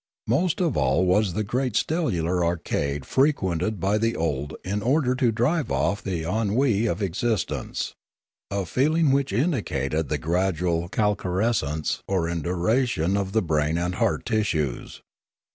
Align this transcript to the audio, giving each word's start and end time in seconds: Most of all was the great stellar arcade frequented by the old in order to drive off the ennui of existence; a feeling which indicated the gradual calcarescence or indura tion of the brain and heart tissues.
Most 0.25 0.61
of 0.61 0.75
all 0.75 1.05
was 1.05 1.33
the 1.33 1.43
great 1.43 1.75
stellar 1.75 2.43
arcade 2.43 3.05
frequented 3.05 3.79
by 3.79 3.99
the 3.99 4.15
old 4.15 4.55
in 4.63 4.81
order 4.81 5.13
to 5.13 5.31
drive 5.31 5.71
off 5.71 6.01
the 6.01 6.23
ennui 6.23 6.87
of 6.87 7.03
existence; 7.03 7.93
a 8.49 8.65
feeling 8.65 9.11
which 9.11 9.31
indicated 9.31 10.09
the 10.09 10.17
gradual 10.17 10.89
calcarescence 10.89 12.01
or 12.07 12.23
indura 12.23 12.87
tion 12.87 13.15
of 13.15 13.31
the 13.33 13.43
brain 13.43 13.77
and 13.77 13.93
heart 14.01 14.25
tissues. 14.25 15.03